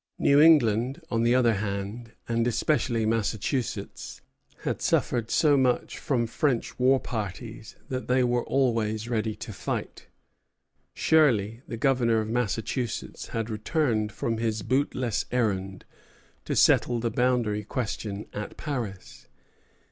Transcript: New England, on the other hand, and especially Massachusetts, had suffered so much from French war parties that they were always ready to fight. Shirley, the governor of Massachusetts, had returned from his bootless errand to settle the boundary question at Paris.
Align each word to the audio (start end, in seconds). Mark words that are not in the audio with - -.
New 0.17 0.41
England, 0.41 0.99
on 1.11 1.21
the 1.21 1.35
other 1.35 1.53
hand, 1.53 2.13
and 2.27 2.47
especially 2.47 3.05
Massachusetts, 3.05 4.19
had 4.63 4.81
suffered 4.81 5.29
so 5.29 5.55
much 5.55 5.99
from 5.99 6.25
French 6.25 6.79
war 6.79 6.99
parties 6.99 7.75
that 7.87 8.07
they 8.07 8.23
were 8.23 8.43
always 8.45 9.07
ready 9.07 9.35
to 9.35 9.53
fight. 9.53 10.07
Shirley, 10.95 11.61
the 11.67 11.77
governor 11.77 12.19
of 12.19 12.29
Massachusetts, 12.29 13.27
had 13.27 13.47
returned 13.51 14.11
from 14.11 14.39
his 14.39 14.63
bootless 14.63 15.25
errand 15.31 15.85
to 16.45 16.55
settle 16.55 16.99
the 16.99 17.11
boundary 17.11 17.63
question 17.63 18.25
at 18.33 18.57
Paris. 18.57 19.27